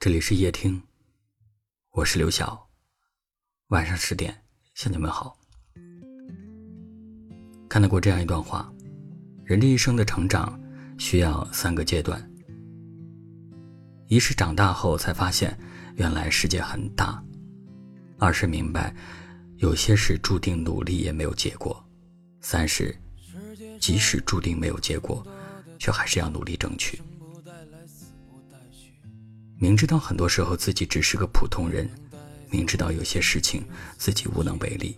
[0.00, 0.80] 这里是夜听，
[1.90, 2.68] 我是刘晓。
[3.70, 5.36] 晚上十点向你们好。
[7.68, 8.72] 看到过这样一段话：
[9.44, 10.56] 人这一生的成长
[11.00, 12.30] 需要三个阶段。
[14.06, 15.58] 一是长大后才发现
[15.96, 17.20] 原来世界很大；
[18.20, 18.94] 二是明白
[19.56, 21.74] 有些事注定努力也没有结果；
[22.40, 22.96] 三是
[23.80, 25.26] 即使注定没有结果，
[25.76, 27.02] 却还是要努力争取。
[29.60, 31.90] 明知道很多时候自己只是个普通人，
[32.48, 33.64] 明知道有些事情
[33.96, 34.96] 自己无能为力，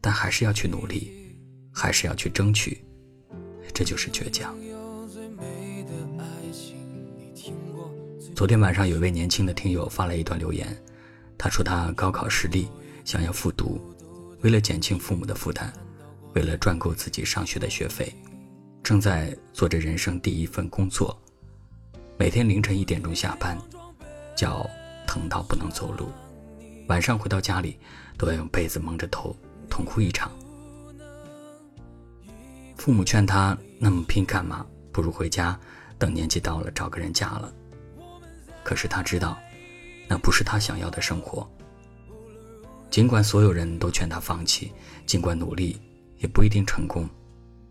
[0.00, 1.12] 但还是要去努力，
[1.70, 2.82] 还是要去争取，
[3.74, 4.56] 这就是倔强。
[8.34, 10.74] 昨天晚上有位年轻的听友发来一段留言，
[11.36, 12.66] 他说他高考失利，
[13.04, 13.78] 想要复读，
[14.40, 15.70] 为了减轻父母的负担，
[16.32, 18.10] 为了赚够自己上学的学费，
[18.82, 21.21] 正在做着人生第一份工作。
[22.18, 23.58] 每天凌晨一点钟下班，
[24.36, 24.68] 脚
[25.06, 26.08] 疼到不能走路，
[26.88, 27.78] 晚上回到家里
[28.16, 29.34] 都要用被子蒙着头，
[29.68, 30.30] 痛哭一场。
[32.76, 34.64] 父母劝他那么拼干嘛？
[34.92, 35.58] 不如回家，
[35.98, 37.52] 等年纪到了找个人嫁了。
[38.62, 39.38] 可是他知道，
[40.06, 41.48] 那不是他想要的生活。
[42.90, 44.70] 尽管所有人都劝他放弃，
[45.06, 45.80] 尽管努力
[46.18, 47.08] 也不一定成功，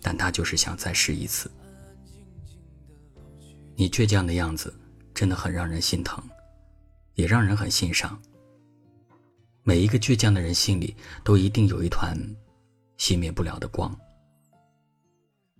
[0.00, 1.50] 但他就是想再试一次。
[3.80, 4.76] 你倔强的样子
[5.14, 6.20] 真的很让人心疼，
[7.14, 8.20] 也让人很欣赏。
[9.62, 12.18] 每一个倔强的人心里都一定有一团
[12.98, 13.96] 熄灭不了的光。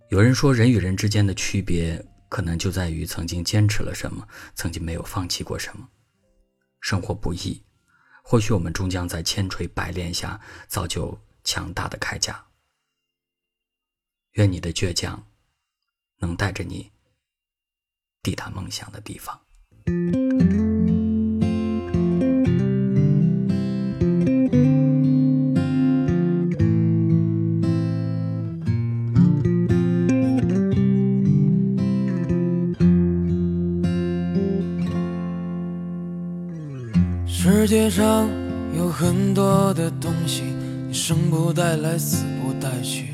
[0.09, 5.87] 有人说，人与人之间的区别可能就在于曾经坚持了什么，曾经没有放弃过什么。
[6.81, 7.63] 生活不易，
[8.21, 12.45] 或许我们终将在千锤百炼下造就强大的铠甲。
[14.31, 15.25] 愿你的倔强
[16.17, 16.91] 能带着你。
[18.21, 19.39] 抵达梦想的地方。
[37.27, 38.27] 世界上
[38.75, 40.43] 有很多的东西，
[40.87, 43.13] 你生不带来，死不带去。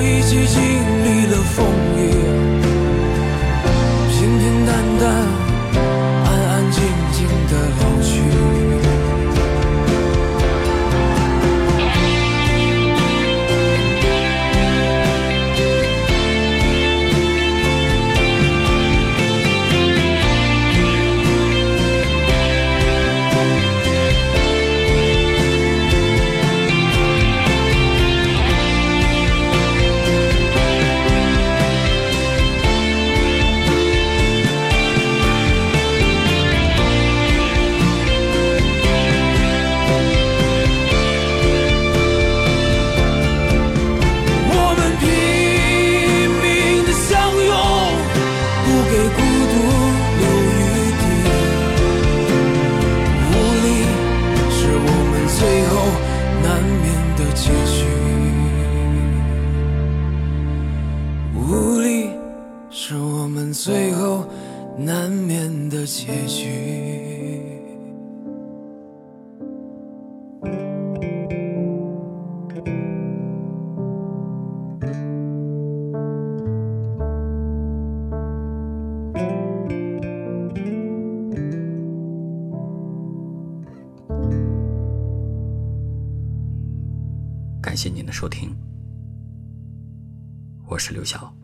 [0.00, 0.62] 一起经
[1.04, 1.93] 历了风
[63.64, 64.26] 最后
[64.76, 66.50] 难免的结局。
[87.62, 88.54] 感谢您的收听，
[90.68, 91.43] 我是刘晓。